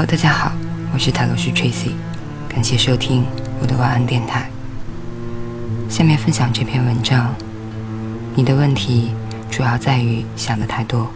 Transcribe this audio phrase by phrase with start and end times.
[0.00, 0.52] Hello，大家好，
[0.94, 1.90] 我是塔罗斯 Tracy，
[2.48, 3.22] 感谢收听
[3.60, 4.48] 我的晚安电台。
[5.90, 7.34] 下面分享这篇文章。
[8.34, 9.10] 你的问题
[9.50, 11.06] 主要在于想的太多。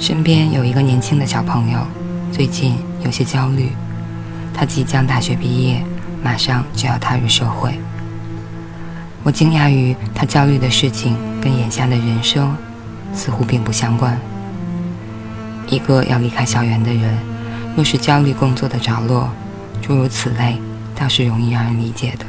[0.00, 1.78] 身边有一个年轻的小朋友，
[2.32, 3.70] 最近有些焦虑。
[4.52, 5.80] 他即将大学毕业，
[6.24, 7.78] 马上就要踏入社会。
[9.22, 12.52] 我惊讶于他焦虑的事情跟眼下的人生
[13.14, 14.18] 似乎并不相关。
[15.70, 17.18] 一个要离开校园的人，
[17.76, 19.28] 若是焦虑工作的着落，
[19.82, 20.58] 诸如此类，
[20.94, 22.26] 倒是容易让人理解的。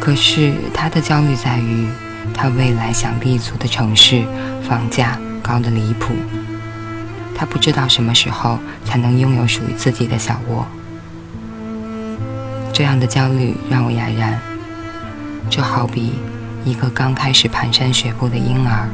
[0.00, 1.88] 可是他的焦虑在于，
[2.32, 4.24] 他未来想立足的城市
[4.66, 6.14] 房价高的离谱。
[7.34, 10.66] 他不知道什么时候才能拥有属于自己的小窝，
[12.72, 14.38] 这样的焦虑让我哑然。
[15.50, 16.14] 就好比
[16.64, 18.88] 一个刚开始蹒跚学步的婴儿，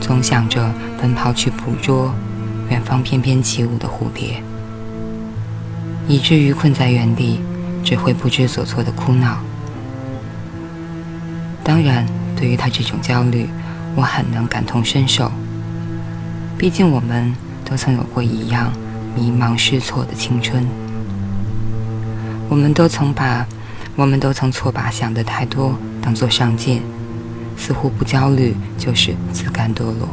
[0.00, 2.14] 总想着奔跑去捕捉
[2.70, 4.42] 远方翩翩起舞的蝴蝶，
[6.06, 7.40] 以至于困在原地，
[7.84, 9.38] 只会不知所措的哭闹。
[11.62, 13.48] 当然，对于他这种焦虑，
[13.94, 15.30] 我很能感同身受。
[16.56, 17.34] 毕竟我们。
[17.70, 18.72] 都曾有过一样
[19.14, 20.66] 迷茫失措的青春，
[22.48, 23.46] 我们都曾把，
[23.94, 26.80] 我们都曾错把想的太多当做上进，
[27.58, 30.08] 似乎不焦虑就是自甘堕落。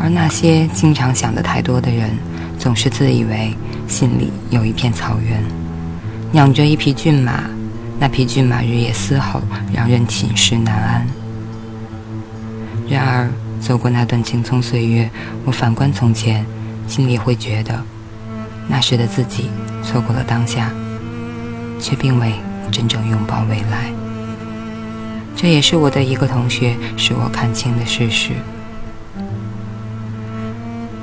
[0.00, 2.10] 而那些经常想的太多的人，
[2.58, 3.54] 总是自以为
[3.86, 5.42] 心里有一片草原，
[6.32, 7.42] 养着一匹骏马，
[7.98, 9.42] 那匹骏马日夜嘶吼，
[9.74, 11.06] 让人寝食难安。
[12.88, 13.28] 然而。
[13.60, 15.10] 走过那段青葱岁月，
[15.44, 16.46] 我反观从前，
[16.88, 17.78] 心里会觉得，
[18.66, 19.50] 那时的自己
[19.84, 20.70] 错过了当下，
[21.78, 22.32] 却并未
[22.72, 23.99] 真正拥抱未来。
[25.36, 28.32] 这也是我的一个同学使我看清的事实。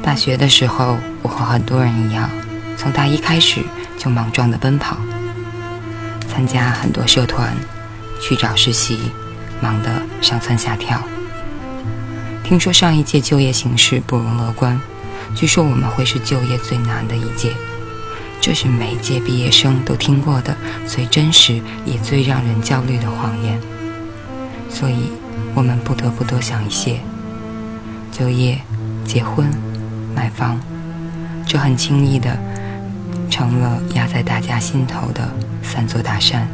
[0.04, 2.30] 大学的时候，我和很多人一样，
[2.78, 3.62] 从大一开始
[3.98, 4.98] 就莽撞的奔跑，
[6.30, 7.54] 参加很多社团，
[8.22, 9.12] 去找实习，
[9.60, 9.90] 忙得
[10.22, 11.02] 上蹿下跳。
[12.44, 14.80] 听说上一届就业形势不容乐观，
[15.36, 17.52] 据说我们会是就业最难的一届，
[18.40, 20.56] 这是每届毕业生都听过的
[20.86, 23.60] 最真实也最让人焦虑的谎言。
[24.70, 25.12] 所以，
[25.56, 27.00] 我们不得不多想一些。
[28.12, 28.60] 就业、
[29.06, 29.48] 结婚、
[30.16, 30.60] 买房，
[31.46, 32.38] 这很轻易的
[33.30, 35.30] 成了压在大家心头的
[35.62, 36.48] 三座大山。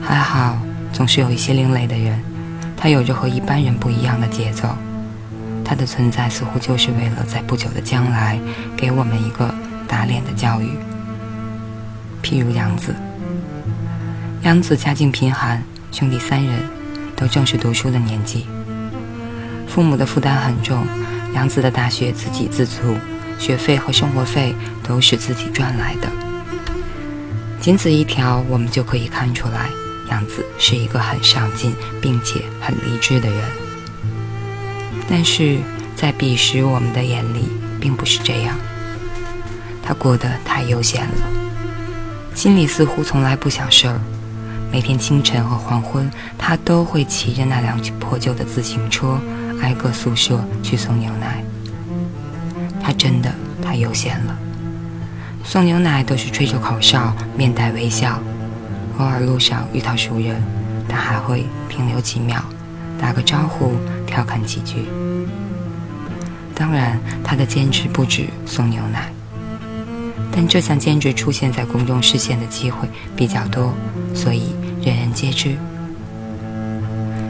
[0.00, 0.58] 还好，
[0.92, 2.20] 总是有一些另类的人。
[2.76, 4.68] 他有着和一般人不一样的节奏，
[5.64, 8.38] 他的存在似乎就是为了在不久的将来
[8.76, 9.54] 给我们一个
[9.86, 10.70] 打脸的教育。
[12.22, 12.94] 譬如杨子，
[14.42, 16.58] 杨子家境贫寒，兄弟三人
[17.14, 18.46] 都正是读书的年纪，
[19.68, 20.86] 父母的负担很重，
[21.34, 22.96] 杨子的大学自给自足，
[23.38, 26.08] 学费和生活费都是自己赚来的。
[27.60, 29.68] 仅此一条，我们就可以看出来。
[30.08, 33.38] 杨子是一个很上进并且很励志的人，
[35.08, 35.58] 但是
[35.94, 37.48] 在彼时我们的眼里
[37.80, 38.58] 并不是这样。
[39.82, 41.26] 他过得太悠闲了，
[42.34, 44.00] 心里似乎从来不想事儿。
[44.72, 49.20] 每天清晨和黄昏，他都会骑着那辆破旧的自行车，
[49.60, 51.44] 挨个宿舍去送牛奶。
[52.82, 53.30] 他真的
[53.62, 54.34] 太悠闲了，
[55.44, 58.18] 送牛奶都是吹着口哨，面带微笑。
[58.98, 60.42] 偶尔路上遇到熟人，
[60.88, 62.42] 他还会停留几秒，
[62.98, 63.72] 打个招呼，
[64.06, 64.86] 调侃几句。
[66.54, 69.12] 当然，他的兼职不止送牛奶，
[70.30, 73.74] 但这项兼职出现在公众视线的机会比较多，
[74.14, 74.54] 所以
[74.84, 75.56] 人人皆知。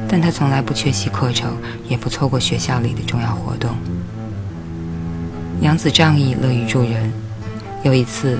[0.09, 1.57] 但他从来不缺席课程，
[1.89, 3.76] 也不错过学校里的重要活动。
[5.61, 7.12] 杨子仗义，乐于助人。
[7.82, 8.38] 有一次。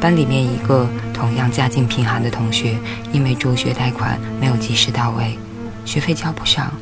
[0.00, 2.74] 班里面一个同样家境贫寒的同学，
[3.12, 5.38] 因为助学贷款没有及时到位，
[5.84, 6.72] 学费交不上，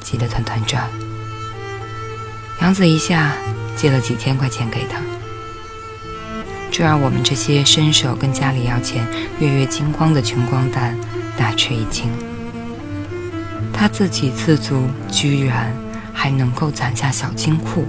[0.00, 0.88] 急得团团转。
[2.62, 3.32] 杨子一下
[3.74, 5.00] 借了几千块钱给他，
[6.70, 9.04] 这让我们这些伸手跟家里要钱、
[9.40, 10.96] 月月精光的穷光蛋
[11.38, 12.10] 大吃一惊。
[13.72, 15.72] 他自给自足，居然
[16.12, 17.86] 还能够攒下小金库。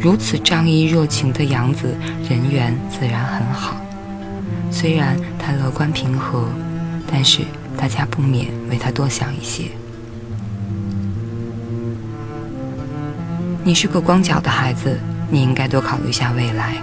[0.00, 1.96] 如此仗义热情的杨子，
[2.30, 3.76] 人缘自然很好。
[4.70, 6.48] 虽然他乐观平和，
[7.10, 7.40] 但是
[7.76, 9.64] 大家不免为他多想一些。
[13.64, 14.96] 你是个光脚的孩子，
[15.28, 16.76] 你应该多考虑一下未来。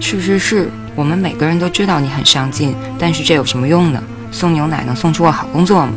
[0.00, 4.02] 是是是，我们每个人都知道你很上进，但是这有什么用呢？
[4.32, 5.94] 送牛奶能送出个好工作吗？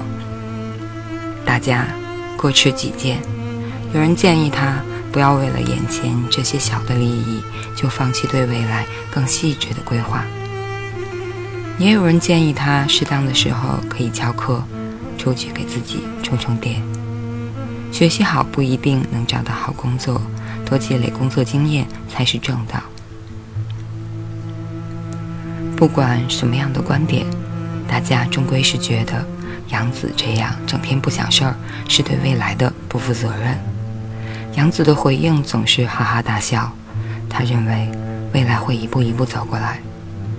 [1.45, 1.86] 大家
[2.38, 3.19] 各持己见。
[3.94, 4.81] 有人建议他
[5.12, 7.42] 不要为了眼前这些小的利益，
[7.75, 10.24] 就放弃对未来更细致的规划。
[11.78, 14.63] 也有人建议他适当的时候可以翘课，
[15.18, 16.81] 出去给自己充充电。
[17.92, 20.22] 学习好不一定能找到好工作，
[20.66, 22.81] 多积累工作经验才是正道。
[25.83, 27.25] 不管什么样的观点，
[27.89, 29.21] 大家终归是觉得
[29.68, 31.53] 杨子这样整天不想事儿，
[31.89, 33.59] 是对未来的不负责任。
[34.56, 36.71] 杨子的回应总是哈哈大笑，
[37.30, 37.91] 他认为
[38.33, 39.77] 未来会一步一步走过来。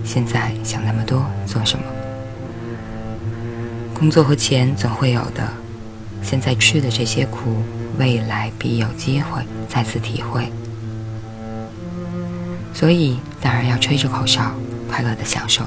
[0.03, 1.85] 现在想那么多做什么？
[3.93, 5.47] 工作和钱总会有的，
[6.23, 7.61] 现在吃的这些苦，
[7.99, 10.51] 未来必有机会再次体会。
[12.73, 14.51] 所以当然要吹着口哨，
[14.89, 15.65] 快乐的享受。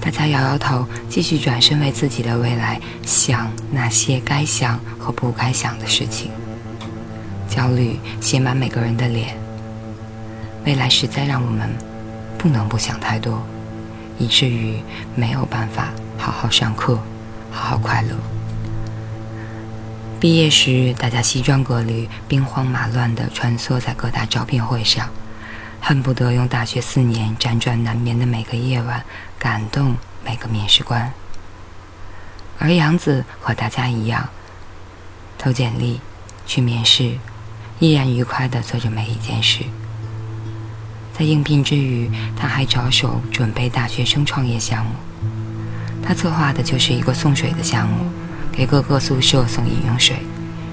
[0.00, 6.30] 大家摇摇头，继续转身为自己的未来想那些该想和不该想的事情。
[7.48, 9.36] 焦虑写满每个人的脸，
[10.64, 11.68] 未来实在让我们。
[12.38, 13.44] 不能不想太多，
[14.16, 14.76] 以至于
[15.16, 16.96] 没有办法好好上课，
[17.50, 18.14] 好好快乐。
[20.20, 25.08] 毕业时，大家西装革履、兵荒马乱地穿梭在各大招聘会上，
[25.80, 29.04] 恨不得用大学四年辗转难眠的每个夜晚
[29.38, 31.12] 感动每个面试官。
[32.58, 34.28] 而杨子和大家一样，
[35.38, 36.00] 投简历、
[36.44, 37.18] 去面试，
[37.78, 39.64] 依然愉快地做着每一件事。
[41.16, 44.92] 在应聘之余，他还着手准备大学生创业项目。
[46.02, 48.10] 他策划的就是一个送水的项目，
[48.52, 50.16] 给各个宿舍送饮用水，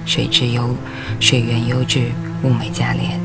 [0.06, 0.76] 水质优，
[1.20, 2.12] 水源优质，
[2.44, 3.25] 物美价廉。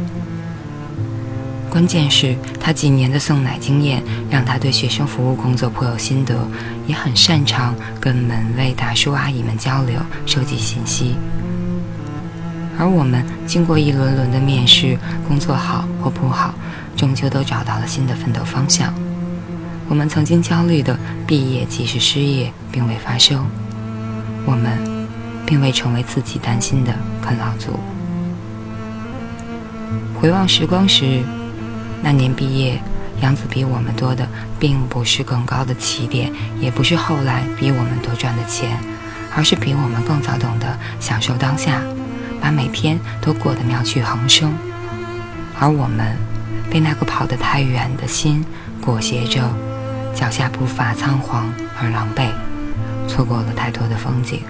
[1.71, 6.37] 关键是，他几年的送奶经验，让他对学生服务工作颇有心得，
[6.87, 11.15] 也很擅长跟门卫大叔阿姨们交流，收集信息。
[12.77, 16.55] 而我们经过一轮轮的面试，工作好或不好。
[16.97, 18.93] 终究都找到了新的奋斗方向。
[19.89, 23.39] 我们曾经焦虑的毕业即是失业，并未发生；
[24.45, 24.77] 我们
[25.47, 27.79] 并未成为自己担心的啃老族。
[30.21, 31.23] 回望时光时，
[32.03, 32.81] 那年毕业，
[33.21, 34.27] 杨子比我们多的
[34.59, 38.79] 并不是更高的起点，也不是后来比我们多赚的钱，
[39.35, 41.81] 而是比我们更早懂得享受当下，
[42.41, 44.53] 把每天都过得妙趣横生。
[45.59, 46.17] 而我们。
[46.71, 48.45] 被那个跑得太远的心
[48.81, 49.43] 裹挟着，
[50.15, 51.53] 脚下步伐仓皇
[51.83, 52.31] 而狼狈，
[53.09, 54.41] 错过了太多的风景。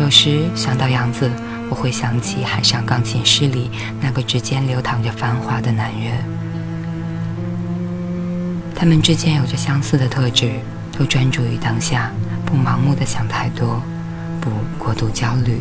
[0.00, 1.30] 有时想到杨子，
[1.70, 3.70] 我会想起《海上钢琴师》里
[4.00, 6.12] 那个指尖流淌着繁华的男人。
[8.74, 10.50] 他们之间有着相似的特质，
[10.98, 12.10] 都专注于当下，
[12.44, 13.80] 不盲目的想太多，
[14.40, 15.60] 不过度焦虑，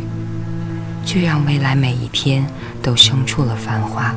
[1.05, 2.43] 却让未来每一天
[2.81, 4.15] 都生出了繁华。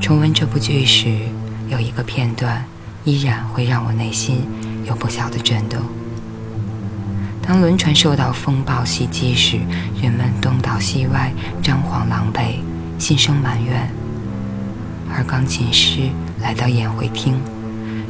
[0.00, 1.16] 重温这部剧时，
[1.68, 2.64] 有一个片段
[3.04, 4.44] 依然会让我内心
[4.86, 5.80] 有不小的震动。
[7.46, 9.58] 当轮船受到风暴袭击时，
[10.02, 11.30] 人们东倒西歪，
[11.62, 12.56] 张皇狼狈，
[12.98, 13.86] 心生埋怨。
[15.14, 16.08] 而钢琴师
[16.40, 17.38] 来到宴会厅，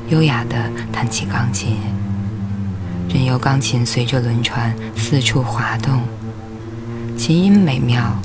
[0.08, 0.56] 优雅地
[0.92, 1.78] 弹起钢琴，
[3.08, 6.02] 任由钢琴随着轮船四处滑动，
[7.18, 8.16] 琴音美妙，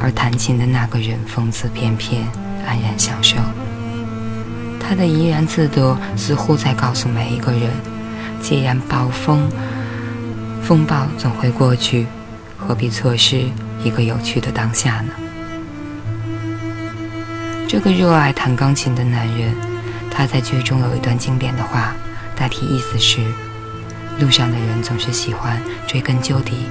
[0.00, 2.22] 而弹琴的那个人风姿翩翩。
[2.68, 3.36] 安然享受，
[4.80, 7.70] 他的怡然自得似乎在告诉每一个人：
[8.42, 9.48] 既然暴风
[10.66, 12.08] 风暴总会过去，
[12.58, 13.44] 何必错失
[13.84, 15.12] 一个有趣的当下呢？
[17.68, 19.54] 这个热爱弹钢琴的男人，
[20.10, 21.94] 他在剧中有一段经典的话，
[22.34, 23.20] 大体意思是：
[24.18, 26.66] 路上的人总是喜欢追根究底，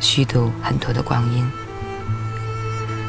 [0.00, 1.46] 虚度很多的光阴。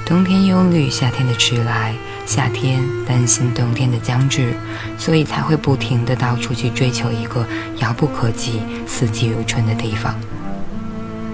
[0.07, 1.93] 冬天忧虑夏天的迟来，
[2.25, 4.55] 夏天担心冬天的将至，
[4.97, 7.45] 所以才会不停地到处去追求一个
[7.81, 10.15] 遥不可及、四季如春的地方。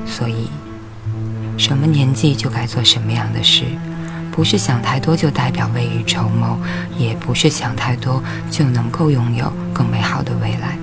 [0.07, 0.49] 所以，
[1.55, 3.63] 什么年纪就该做什么样的事，
[4.31, 6.57] 不是想太多就代表未雨绸缪，
[6.97, 10.79] 也不是想太多就能够拥有更美好的未来，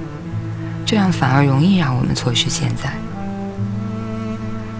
[0.86, 2.92] 这样反而容易让我们错失现在。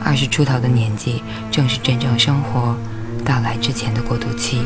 [0.01, 2.77] 二十出头的年纪，正是真正生活。
[3.21, 4.63] 到来之前的过渡期，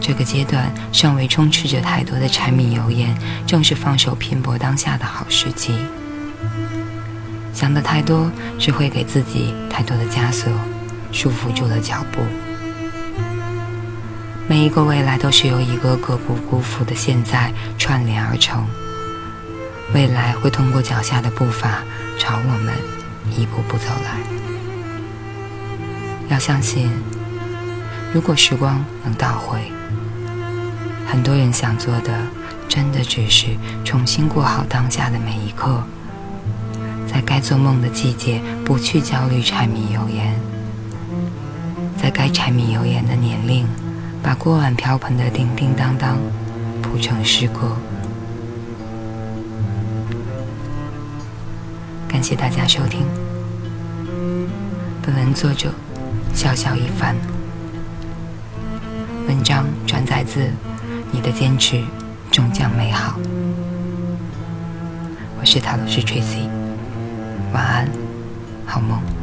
[0.00, 3.16] 这个阶段尚未充斥着太多的柴米油盐，
[3.46, 5.78] 正是放手拼搏当下的好时机。
[7.52, 10.52] 想的太多，只会给自己太多的枷锁，
[11.12, 12.20] 束缚住了脚步。
[14.46, 18.66] 每一个未来都是由一个个不辜负的现在串联而成。
[19.94, 21.82] 未来会通过脚下的步伐
[22.18, 22.74] 朝我们
[23.30, 24.20] 一步步走来。
[26.28, 26.90] 要相信，
[28.14, 29.72] 如果时光能倒回，
[31.04, 32.12] 很多人想做的，
[32.68, 33.48] 真的只是
[33.84, 35.82] 重新过好当下的每一刻，
[37.12, 40.32] 在该做梦的季节，不去焦虑柴米油盐，
[42.00, 43.66] 在该柴米油盐的年龄，
[44.22, 46.16] 把锅碗瓢盆的叮叮当当
[46.80, 47.76] 谱成诗歌。
[52.06, 53.04] 感谢大家收听。
[55.02, 55.74] 本文作者
[56.32, 57.33] 笑笑一番。
[59.26, 60.40] 文章转载自
[61.10, 61.82] 《你的坚持
[62.30, 63.18] 终将美好》。
[65.38, 66.48] 我是塔罗斯 Tracy，
[67.52, 67.88] 晚安，
[68.66, 69.13] 好梦。